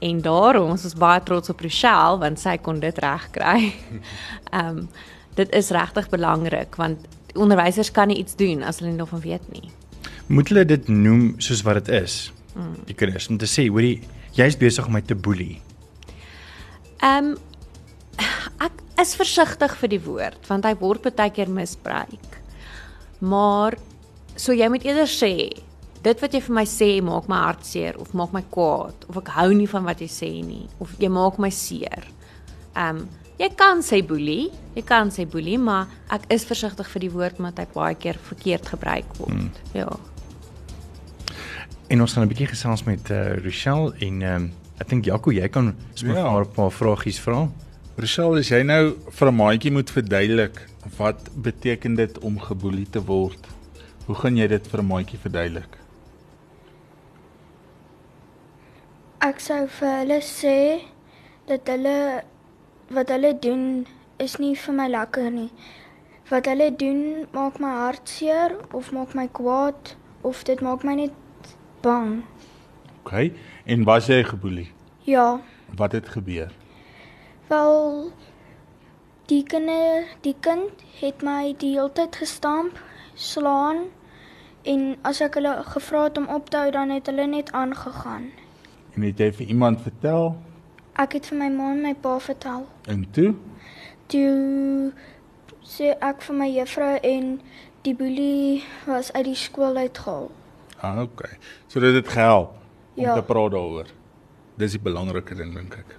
[0.05, 3.73] En daarom ons is baie trots op Rochelle want sy kon dit reg kry.
[4.57, 4.89] Ehm um,
[5.37, 7.03] dit is regtig belangrik want
[7.37, 9.69] onderwysers kan nie iets doen as hulle nie daarvan weet nie
[10.27, 12.17] moet hulle dit noem soos wat dit is.
[12.57, 12.75] Mm.
[12.89, 14.01] Die kinders om te sê, hoorie,
[14.37, 15.61] jy's besig om my te boelie.
[17.05, 17.37] Ehm um,
[18.65, 22.39] ek is versigtig vir die woord want hy word baie keer misbruik.
[23.21, 23.77] Maar
[24.37, 25.33] so jy moet eerder sê
[26.07, 29.19] dit wat jy vir my sê maak my hart seer of maak my kwaad of
[29.23, 32.07] ek hou nie van wat jy sê nie of jy maak my seer.
[32.75, 37.03] Ehm um, jy kan sê boelie, jy kan sê boelie, maar ek is versigtig vir
[37.05, 39.35] die woord omdat hy baie keer verkeerd gebruik word.
[39.37, 39.51] Mm.
[39.77, 39.91] Ja.
[41.93, 45.49] En ons gaan 'n bietjie gesels met uh, Rochelle en um, ek dink Jaco, jy
[45.49, 46.33] kan sommer ja.
[46.41, 47.49] 'n paar vragies vra.
[47.99, 50.63] Rochelle, as jy nou vir 'n maatjie moet verduidelik
[50.97, 53.43] wat beteken dit om geboelie te word?
[54.07, 55.86] Hoe gaan jy dit vir 'n maatjie verduidelik?
[59.25, 60.57] Ek sou vir hulle sê
[61.49, 62.23] dat hulle
[62.93, 63.87] wat hulle doen
[64.21, 65.49] is nie vir my lekker nie.
[66.29, 70.99] Wat hulle doen maak my hart seer of maak my kwaad of dit maak my
[71.01, 71.51] net
[71.81, 72.25] bang.
[73.01, 73.33] OK.
[73.65, 74.69] En was jy geboelie?
[75.09, 75.41] Ja.
[75.77, 76.53] Wat het gebeur?
[77.49, 78.13] Wel
[79.33, 82.77] die kinder, die kind het my die hele tyd gestamp,
[83.15, 83.87] slaan
[84.63, 88.35] en as ek hulle gevra het om op te hou, dan het hulle net aangegaan.
[88.97, 90.31] En het jy vir iemand vertel?
[90.97, 92.65] Ek het vir my ma en my pa vertel.
[92.89, 93.35] En toe?
[94.09, 94.93] Toe
[95.67, 97.35] sê ek vir my juffrou en
[97.85, 100.31] die boelie was uit die skool uitgehaal.
[100.81, 101.37] Ah, okay.
[101.69, 102.57] So dit het gehelp
[102.97, 103.19] om ja.
[103.19, 103.93] te praat daaroor.
[104.57, 105.97] Dis die belangrike ding dink ek.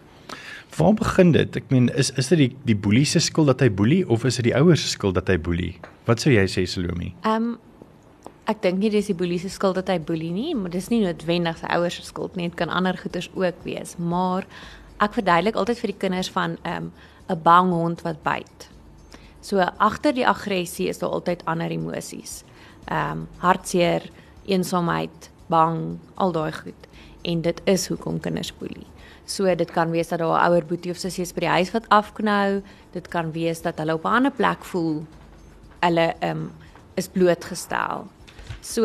[0.78, 1.62] Waar begin dit?
[1.62, 4.42] Ek meen is is dit die die boelie se skuld dat hy boelie of is
[4.42, 5.76] dit die ouers se skuld dat hy boelie?
[6.10, 7.14] Wat sou jy sê Salome?
[7.22, 7.56] Ehm um,
[8.48, 11.02] ek dink nie dis die boelie se skuld dat hy boelie nie, maar dis nie
[11.04, 12.48] noodwendig sy ouers se skuld nie.
[12.48, 14.48] Dit kan ander goeters ook wees, maar
[15.04, 16.92] ek verduidelik altyd vir die kinders van ehm um,
[17.28, 18.70] 'n bang hond wat byt.
[19.42, 22.44] So agter die aggressie is daar altyd ander emosies.
[22.88, 24.10] Ehm um, hartseer,
[24.46, 26.88] eensaamheid, bang, al daai goed.
[27.24, 28.88] En dit is hoekom kinders boelie.
[29.26, 31.72] So dit kan wees dat daar 'n ouer boetie of sussie is by die huis
[31.72, 32.62] wat afknou.
[32.92, 35.06] Dit kan wees dat hulle op 'n ander plek voel
[35.80, 36.52] hulle ehm um,
[36.96, 38.08] is blootgestel.
[38.68, 38.84] So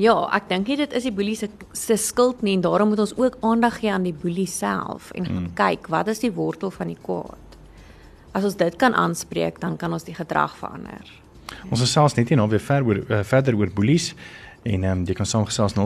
[0.00, 3.04] ja, ek dink nie dit is die boelie se se skuld nie en daarom moet
[3.04, 5.48] ons ook aandag gee aan die boelie self en hmm.
[5.58, 7.58] kyk wat is die wortel van die kwaad.
[8.34, 11.06] As ons dit kan aanspreek, dan kan ons die gedrag verander.
[11.70, 14.12] Ons is selfs net nie nou weer ver oor uh, verder oor boelies
[14.62, 15.78] en ehm um, jy kan saamgesels 0616104576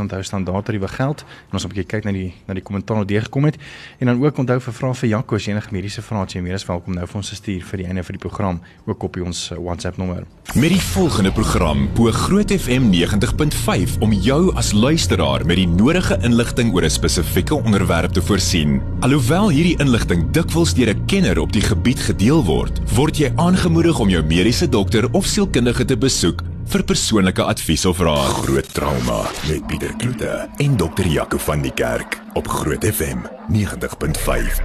[0.00, 3.08] onthou standaard tariewe geld en ons 'n bietjie kyk na die na die kommentaar wat
[3.08, 3.56] deurgekom het
[3.98, 6.66] en dan ook onthou vir vrae vir Jaco as enige mediese vrae jy meer as
[6.66, 9.50] welkom nou vir ons te stuur vir die einde van die program ook op ons
[9.50, 10.24] uh, WhatsApp nommer.
[10.54, 16.18] Met die volgende program bo Groot FM 90.5 om jou as luisteraar met die nodige
[16.22, 18.82] inligting oor 'n spesifieke onderwerp te voorsien.
[19.00, 23.98] Alhoewel hierdie inligting dikwels deur 'n kenner op die gebied gedeel word, word jy aangemoedig
[23.98, 28.30] om jou mediese dokter of sielkundige te besoek vir persoonlike advies of raad.
[28.44, 34.60] Groot trauma met Pieter Kloete en dokter Jaco van die Kerk op Groot FM 90.5.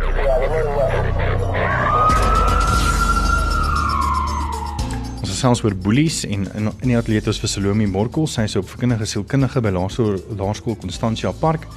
[5.20, 8.28] Ons is selfs oor boelies en in in die ateljee het ons vir Salome Morkel,
[8.28, 11.68] sy is op verkindige sielkundige by Laerskool Laerskool Constantia Park.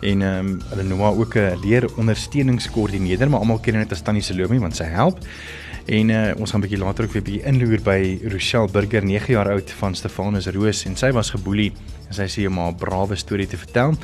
[0.00, 3.92] En ehm um, hulle noem haar ook 'n leer ondersteuningskoördineerder, maar almal ken haar net
[3.92, 5.18] as Tannie Salome want sy help.
[5.90, 9.32] En uh, ons gaan 'n bietjie later ook weer bietjie inloer by Rochelle Burger, 9
[9.32, 11.72] jaar oud van Stefanus Roos en sy was geboelie
[12.08, 13.96] en sy sê maar 'n brawe storie te vertel.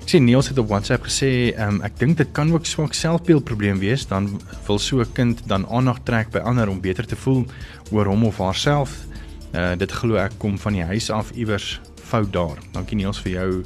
[0.00, 3.78] Ek sien Niels het op WhatsApp gesê, um, ek dink dit kan ook swak selfbeeldprobleem
[3.78, 7.46] wees, dan wil so 'n kind dan aandag trek by ander om beter te voel
[7.90, 9.06] oor hom of haarself.
[9.54, 12.58] Uh dit glo ek kom van die huis af iewers fout daar.
[12.72, 13.64] Dankie Niels vir jou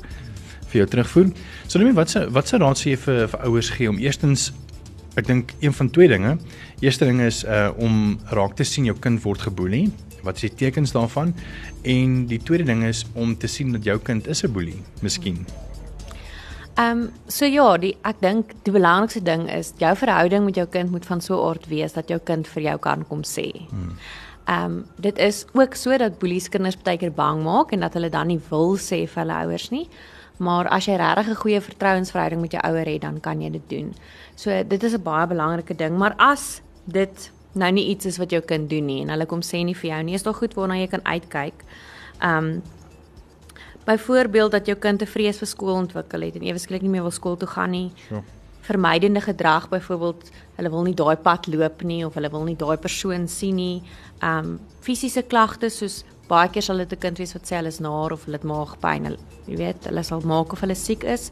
[0.68, 1.32] vir jou terugvoer.
[1.66, 4.52] So net wat se wat se raad sê jy vir vir ouers gee om eerstens
[5.18, 6.38] ek dink een van twee dinge
[6.80, 9.88] Eerste ding is uh om raak te sien jou kind word geboelie.
[10.22, 11.34] Wat is die tekens daarvan?
[11.82, 15.46] En die tweede ding is om te sien dat jou kind is 'n boelie, miskien.
[16.78, 20.66] Ehm um, so ja, die ek dink die belangrikste ding is jou verhouding met jou
[20.66, 23.66] kind moet van so 'n aard wees dat jou kind vir jou kan kom sê.
[23.70, 23.96] Hmm.
[24.46, 27.94] Ehm um, dit is ook so dat boelies kinders baie keer bang maak en dat
[27.94, 29.88] hulle dan nie wil sê vir hulle ouers nie.
[30.36, 33.68] Maar as jy regtig 'n goeie vertrouensverhouding met jou ouer het, dan kan jy dit
[33.68, 33.94] doen.
[34.36, 38.32] So dit is 'n baie belangrike ding, maar as dit nou nie iets is wat
[38.32, 40.56] jou kind doen nie en hulle kom sê nie vir jou nie, is dit goed
[40.58, 41.64] waarna jy kan uitkyk.
[42.24, 42.58] Um
[43.88, 47.02] byvoorbeeld dat jou kind 'n vrees vir skool ontwikkel het en ewe skielik nie meer
[47.02, 47.92] wil skool toe gaan nie.
[48.10, 48.22] Ja.
[48.60, 52.76] Vermydende gedrag byvoorbeeld, hulle wil nie daai pad loop nie of hulle wil nie daai
[52.76, 53.82] persoon sien nie.
[54.22, 57.80] Um fisiese klagtes soos baie keer sal dit 'n kind wees wat sê hulle is
[57.80, 59.16] naar of hulle het maagpyn.
[59.46, 61.30] Jy weet, hulle sal maak of hulle siek is.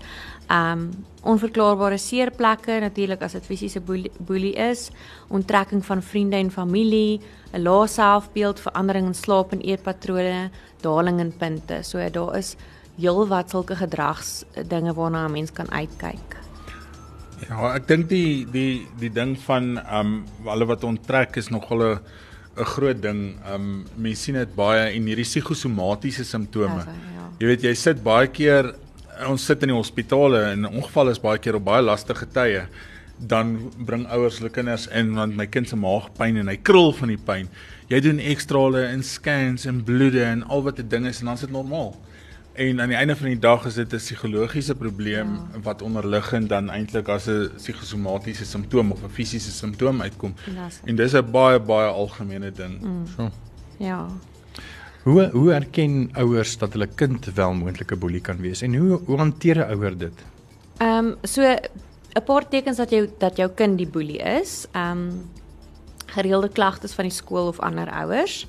[0.51, 0.91] Um
[1.23, 4.91] onverklaarbare seerplekke natuurlik as dit fisiese boelie, is,
[5.29, 7.21] onttrekking van vriende en familie,
[7.53, 11.83] 'n lae selfbeeld, verandering in slaap en eetpatrone, daling in punte.
[11.83, 12.57] So daar is
[12.99, 16.37] heelwat sulke gedrags dinge waarna 'n mens kan uitkyk.
[17.49, 22.01] Ja, ek dink die die die ding van um hulle wat onttrek is nogal 'n
[22.57, 23.37] 'n groot ding.
[23.53, 26.85] Um mense sien dit baie in hierdie psigosomatiese simptome.
[26.85, 27.31] Ja, ja.
[27.39, 28.75] Jy weet jy sit baie keer
[29.29, 32.67] ons sit in die hospitale en ongeval is baie keer op baie lastige tye
[33.19, 36.93] dan bring ouers hulle kinders in want my kind se maag pyn en hy krul
[36.93, 37.49] van die pyn.
[37.89, 41.35] Jy doen ekstrale en scans en bloede en al wat 'n ding is en dan
[41.35, 41.97] is dit normaal.
[42.57, 45.61] En aan die einde van die dag is dit 'n psigologiese probleem ja.
[45.63, 50.35] wat onderliggend dan eintlik as 'n psigosomatiese simptoom of 'n fisiese simptoom uitkom.
[50.85, 52.81] En dis 'n baie baie algemene ding.
[52.81, 53.07] Mm.
[53.17, 53.31] So.
[53.79, 54.07] Ja.
[55.03, 59.17] Hoe hoe erken ouers dat hulle kind wel moontlike boelie kan wees en hoe hoe
[59.17, 60.25] hanteer 'n ouer dit?
[60.77, 64.67] Ehm um, so 'n paar tekens dat jou dat jou kind die boelie is.
[64.73, 65.31] Ehm um,
[66.07, 68.47] gereelde klagtes van die skool of ander ouers.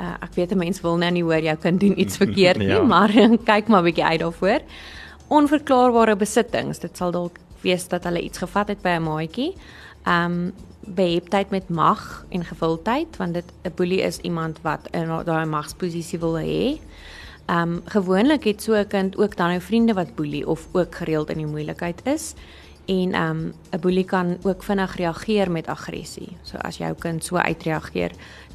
[0.00, 2.68] Uh, ek weet 'n mens wil nou nie hoor jou kind doen iets verkeerd nie,
[2.68, 2.82] ja.
[2.82, 3.10] maar
[3.50, 4.60] kyk maar 'n bietjie uit daarvoor.
[5.28, 6.78] Onverklaarbare besittings.
[6.78, 9.54] Dit sal dalk wees dat hulle iets gevat het by 'n maatjie.
[10.08, 10.52] Um,
[10.84, 16.18] beheptheid met mag en gewildheid want dit 'n boelie is iemand wat in daai magsposisie
[16.18, 16.80] wil hê.
[17.46, 21.30] Um, gewoonlik het so 'n kind ook dan nou vriende wat boelie of ook gereeld
[21.30, 22.34] in die moeilikheid is.
[22.84, 26.36] En um, 'n boelie kan ook vinnig reageer met aggressie.
[26.42, 28.10] So as jou kind so uitreageer,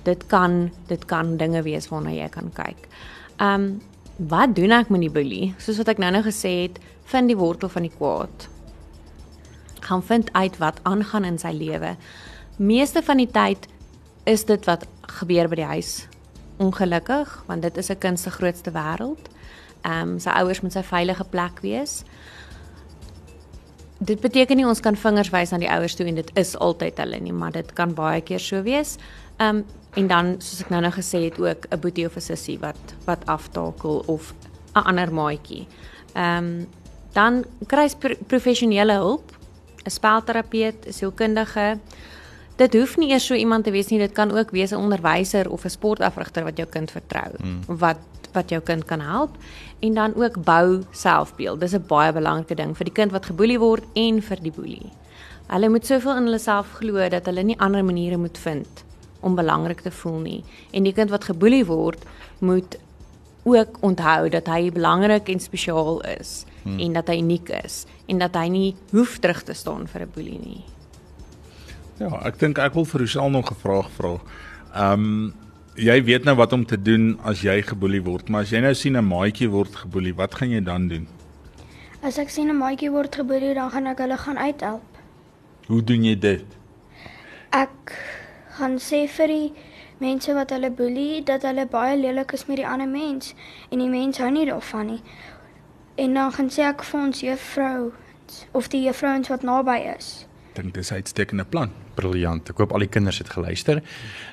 [0.07, 2.89] dit kan dit kan dinge wees waarna jy kan kyk.
[3.37, 3.69] Ehm um,
[4.17, 5.53] wat doen ek met die boelie?
[5.61, 8.47] Soos wat ek nou-nou gesê het, vind die wortel van die kwaad
[9.87, 11.95] gaan vind uit wat aangaan in sy lewe.
[12.57, 13.67] Meeste van die tyd
[14.27, 14.87] is dit wat
[15.19, 15.91] gebeur by die huis.
[16.59, 19.29] Ongelukkig, want dit is 'n kind se grootste wêreld.
[19.81, 22.03] Ehm um, sy ouers moet sy veilige plek wees.
[23.99, 26.97] Dit beteken nie ons kan vingers wys aan die ouers toe en dit is altyd
[26.97, 28.97] hulle nie, maar dit kan baie keer so wees.
[29.37, 29.65] Ehm um,
[29.97, 32.95] en dan soos ek nou nou gesê het ook 'n boetie of 'n sussie wat
[33.05, 34.33] wat aftakel of
[34.75, 35.67] 'n ander maatjie
[36.17, 36.67] Ehm um,
[37.13, 39.31] dan kry jy professionele hulp,
[39.85, 41.79] 'n spelterapeut, 'n sielkundige.
[42.55, 45.49] Dit hoef nie eers so iemand te wees nie, dit kan ook wees 'n onderwyser
[45.49, 47.61] of 'n sportafrigter wat jou kind vertrou, hmm.
[47.67, 47.97] wat
[48.33, 49.37] wat jou kind kan help
[49.79, 51.59] en dan ook bou selfbeeld.
[51.59, 54.91] Dis 'n baie belangrike ding vir die kind wat geboelie word en vir die boelie.
[55.47, 58.86] Hulle moet soveel in hulle self glo dat hulle nie ander maniere moet vind
[59.19, 60.43] om belangrik te voel nie.
[60.71, 62.05] En die kind wat geboelie word,
[62.39, 62.77] moet
[63.47, 66.79] ook onthou dat hy belangrik en spesiaal is hmm.
[66.79, 70.11] en dat hy uniek is en dat hy nie hoef terug te staan vir 'n
[70.13, 70.63] boelie nie.
[71.97, 74.17] Ja, ek dink ek wil vir Rochelle nog 'n vraag vra.
[74.75, 75.33] Ehm um,
[75.77, 78.73] jy weet nou wat om te doen as jy geboelie word, maar as jy nou
[78.73, 81.07] sien 'n maatjie word geboelie, wat gaan jy dan doen?
[82.01, 84.97] As ek sien 'n maatjie word geboelie, dan gaan ek hulle gaan uithelp.
[85.67, 86.45] Hoe doen jy dit?
[87.51, 87.93] Ek
[88.59, 89.53] gaan sê vir die
[90.03, 93.33] mense wat hulle boelie dat hulle baie lelik is met die ander mens
[93.71, 95.01] en die mens hou nie daarvan nie.
[95.95, 97.91] En dan gaan sê ek vir ons juffrou
[98.51, 101.71] of die juffrouens wat naby is dink dis 'n uitstekende plan.
[101.97, 102.49] Briljant.
[102.53, 103.81] Ek hoop al die kinders het geluister.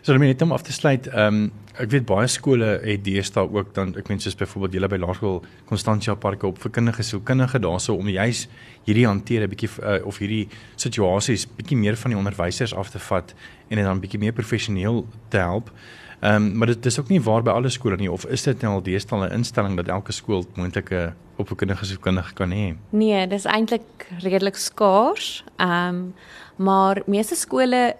[0.04, 3.72] So net om af te sluit, ehm um, ek weet baie skole het deesdae ook
[3.74, 7.96] dan ek meen soos byvoorbeeld julle by Laerskool Constantia Park op vir kinders sielkundige daarso
[7.98, 8.44] om juis
[8.86, 10.46] hierdie hanteer 'n bietjie uh, of hierdie
[10.76, 13.34] situasies bietjie meer van die onderwysers af te vat
[13.68, 15.70] en dit dan bietjie meer professioneel te help.
[16.20, 18.62] Ehm um, maar dit is ook nie waar by alle skole nie of is dit
[18.62, 22.76] nou al deesdae 'n instelling dat elke skool moontlike opvoedkundige sielkundige kan hê?
[22.90, 25.44] Nee, dis eintlik redelik skaars.
[25.56, 26.14] Ehm um,
[26.56, 27.96] maar meeste skole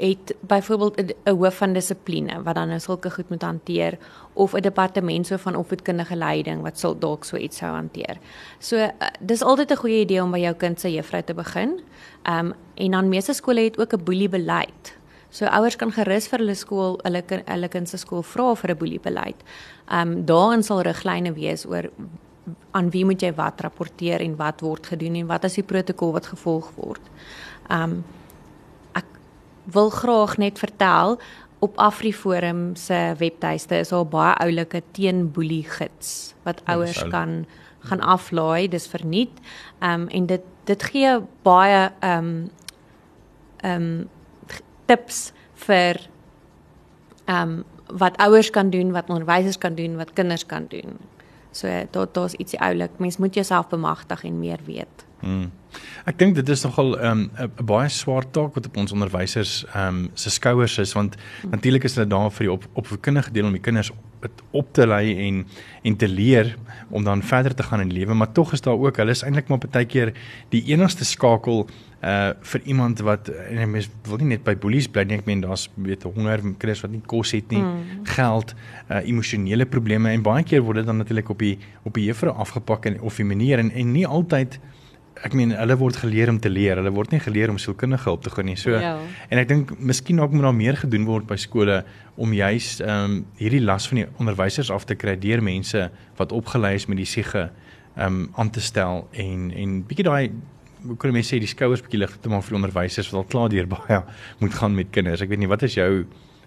[0.00, 3.98] het byvoorbeeld 'n hoof van dissipline wat dan nou sulke goed moet hanteer
[4.32, 8.16] of 'n departement so van opvoedkundige leiding wat sal dalk so iets sou hanteer.
[8.58, 8.90] So uh,
[9.20, 11.80] dis altyd 'n goeie idee om by jou kind se juffrou te begin.
[12.22, 14.98] Ehm um, en dan meeste skole het ook 'n boelie beleid.
[15.28, 18.78] So ouers kan gerus vir hulle skool, hulle hulle kind se skool vra vir 'n
[18.78, 19.42] boelie beleid.
[19.88, 21.90] Ehm um, daarin sal riglyne wees oor
[22.70, 26.12] aan wie moet jy wat rapporteer en wat word gedoen en wat is die protokol
[26.12, 27.00] wat gevolg word.
[27.70, 28.02] Um
[28.98, 29.06] ek
[29.64, 31.18] wil graag net vertel
[31.60, 37.44] op Afriforum se webtuiste is daar baie oulike teenboelie gids wat ouers kan
[37.80, 39.36] gaan aflaai, dis verniet.
[39.80, 42.50] Um en dit dit gee baie um
[43.64, 44.08] um
[44.86, 45.30] tips
[45.66, 46.00] vir
[47.28, 50.98] um wat ouers kan doen, wat onderwysers kan doen, wat kinders kan doen.
[51.50, 52.98] So daar daar's ietsie oulik.
[52.98, 55.06] Mens moet jouself bemagtig en meer weet.
[55.20, 55.50] Hmm.
[56.08, 59.64] Ek dink dit is nogal ehm, 'n um, baie swaar taak wat op ons onderwysers
[59.74, 61.50] ehm um, se skouers is want hmm.
[61.50, 64.86] natuurlik is hulle daar vir die op opvoedkundige deel om die kinders op, op te
[64.86, 65.46] lei en
[65.82, 66.56] en te leer
[66.90, 69.48] om dan verder te gaan in lewe, maar tog is daar ook hulle is eintlik
[69.48, 70.12] maar baie keer
[70.48, 71.66] die enigste skakel
[72.00, 75.42] uh vir iemand wat en mens wil nie net by boelies bly nie ek meen
[75.44, 78.06] daar's weet honger kinders wat nie kos het nie mm.
[78.16, 78.54] geld
[78.88, 82.32] uh emosionele probleme en baie keer word dit dan natuurlik op die op die juffrou
[82.32, 84.58] afgepak en of die manier en en nie altyd
[85.26, 88.22] ek meen hulle word geleer om te leer hulle word nie geleer om sielkundige hulp
[88.24, 88.94] te gaan nie so ja.
[89.28, 91.82] en ek dink miskien ook moet daar meer gedoen word by skole
[92.16, 95.88] om juis um hierdie las van die onderwysers af te kry deur mense
[96.20, 97.50] wat opgelei is met die siege
[98.00, 100.32] um aan te stel en en bietjie daai
[100.86, 103.52] hoe kan mense sê die skouers bietjie lig te maak vir onderwysers wat al klaar
[103.52, 104.02] deur baie
[104.40, 105.24] moet gaan met kinders.
[105.24, 105.90] Ek weet nie wat is jou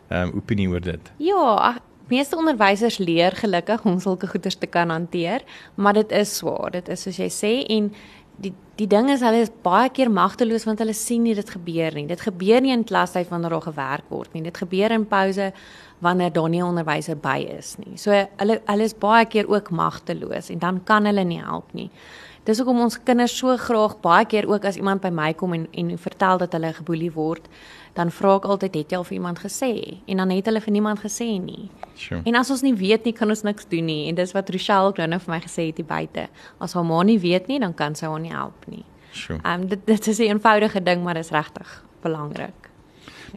[0.09, 1.11] ehm um, opinie oor dit?
[1.23, 1.77] Ja,
[2.11, 6.73] meeste onderwysers leer gelukkig om sulke goeders te kan hanteer, maar dit is swaar.
[6.75, 7.91] Dit is soos jy sê en
[8.41, 11.93] die die ding is hulle is baie keer magteloos want hulle sien nie dit gebeur
[11.93, 12.07] nie.
[12.09, 14.41] Dit gebeur nie in klastyd wanneer daar gewerk word nie.
[14.41, 15.51] Dit gebeur in pouse
[16.01, 17.97] wanneer daar nie 'n onderwyser by is nie.
[17.97, 21.89] So hulle hulle is baie keer ook magteloos en dan kan hulle nie help nie.
[22.43, 25.67] Dis hoekom ons kinders so graag baie keer ook as iemand by my kom en
[25.71, 27.47] en vertel dat hulle geboelie word,
[27.93, 29.99] dan vra ek altyd het jy al vir iemand gesê?
[30.09, 31.69] En dan het hulle vir niemand gesê nie.
[31.95, 32.21] Sure.
[32.25, 34.07] En as ons nie weet nie, kan ons niks doen nie.
[34.09, 36.27] En dis wat Rochelle ook nou vir my gesê het hier buite.
[36.57, 38.85] As haar ma nie weet nie, dan kan sy haar nie help nie.
[39.13, 39.39] Sure.
[39.43, 42.71] Ehm um, dit dit is 'n eenvoudige ding, maar dit is regtig belangrik.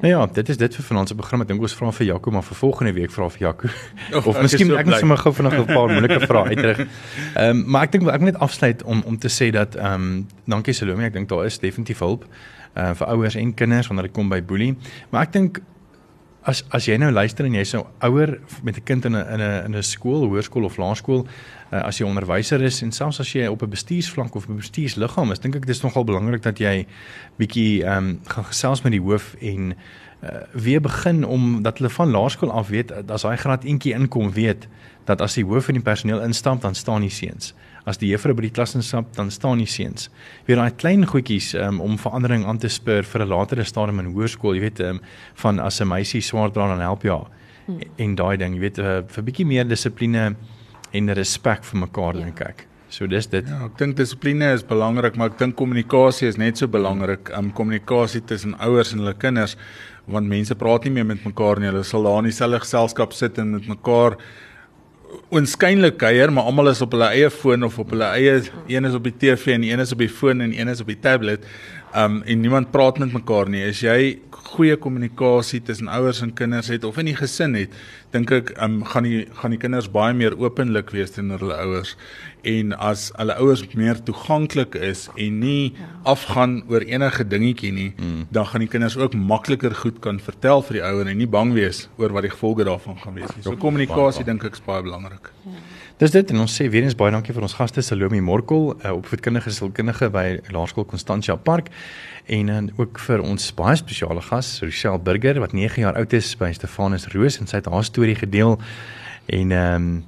[0.00, 1.40] Nou ja, dit is dit vir vanaand se program.
[1.40, 3.68] Ek dink ons vra vir Jaco maar vir volgende week vra vir Jaco.
[4.16, 6.78] Oh, of miskien ek moet sommer gou vinnig 'n paar moeilike vrae uitrig.
[7.34, 9.94] Ehm um, maar ek dink ek moet net afsluit om om te sê dat ehm
[9.94, 12.24] um, dankie Salome, ek dink daar is definitief hulp
[12.76, 14.76] uh vir ouers en kinders wanneer dit kom by boelie.
[15.10, 15.62] Maar ek dink
[16.46, 19.26] as as jy nou luister en jy's 'n nou ouer met 'n kind in 'n
[19.34, 21.26] in 'n in 'n skool, hoërskool of laerskool,
[21.72, 25.32] uh, as jy onderwyser is en selfs as jy op 'n bestuursvlak of 'n bestuursliggaam
[25.32, 26.86] is, dink ek dis nogal belangrik dat jy
[27.38, 29.74] bietjie ehm um, gaan gesels met die hoof en
[30.22, 34.30] uh, weer begin om dat hulle van laerskool af weet as daai graad eentjie inkom
[34.32, 34.68] weet
[35.04, 37.54] dat as die hoof en die personeel instap dan staan die seuns
[37.86, 40.10] as die juffrou by die klas instap dan staan die seuns
[40.46, 44.12] weer daai klein goedjies um, om verandering aan te spur vir 'n latere stadium in
[44.14, 45.00] hoërskool jy weet um,
[45.34, 47.24] van as 'n meisie swaar dra dan help ja
[47.66, 47.80] hmm.
[47.96, 50.36] en daai ding jy weet uh, vir bietjie meer dissipline
[50.96, 52.24] en respek vir mekaar ja.
[52.26, 52.64] dink ek.
[52.96, 53.48] So dis dit.
[53.50, 57.32] Ja, ek dink dissipline is belangrik, maar ek dink kommunikasie is net so belangrik.
[57.36, 59.56] Um kommunikasie tussen ouers en hulle kinders
[60.06, 61.66] want mense praat nie meer met mekaar nie.
[61.72, 64.14] Hulle sal daar in dieselfde geselskap sit en met mekaar
[65.34, 68.36] oënskynlik kuier, maar almal is op hulle eie foon of op hulle eie
[68.70, 70.90] een is op die TV en een is op die foon en een is op
[70.90, 71.44] die tablet.
[71.96, 73.62] Um en niemand praat met mekaar nie.
[73.64, 77.72] As jy goeie kommunikasie tussen ouers en kinders het of in die gesin het,
[78.12, 81.94] dink ek um gaan die gaan die kinders baie meer openlik wees teenoor hulle ouers
[82.46, 85.88] en as hulle ouers meer toeganklik is en nie ja.
[86.12, 88.28] afgaan oor enige dingetjie nie, mm.
[88.30, 91.56] dan gaan die kinders ook makliker goed kan vertel vir die ouer en nie bang
[91.56, 93.46] wees oor wat die gevolge daarvan gaan wees nie.
[93.48, 95.32] So kommunikasie dink ek is baie belangrik.
[95.48, 95.58] Ja.
[95.96, 98.84] Dis dit en ons sê weer eens baie dankie vir ons gaste Salome Morkel, 'n
[98.84, 101.70] uh, opvoedkundige sielkundige by Laerskool Constantia Park
[102.26, 106.36] en dan ook vir ons baie spesiale gas Rochelle Burger wat 9 jaar oud is
[106.36, 108.60] by Stefanus Roos en sy het haar storie gedeel
[109.26, 110.04] en ehm um,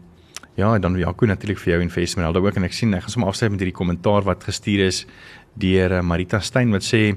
[0.57, 3.11] ja, dan Jaco natuurlik vir jou en vir Esmeralda ook en ek sien ek gaan
[3.11, 5.07] sommer afsluit met hierdie kommentaar wat gestuur is
[5.55, 7.17] deur uh, Marita Steyn wat sê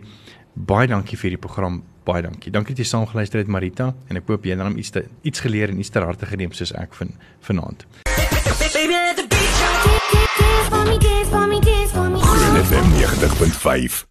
[0.56, 2.52] baie dankie vir die program baie dankie.
[2.52, 5.40] Dankie dat jy saamgeluister het Marita en ek hoop jy het dan iets te, iets
[5.44, 7.12] geleer en iets ter harte geneem soos ek van
[7.42, 7.86] vanaand.
[12.22, 14.11] Groen FM 90.5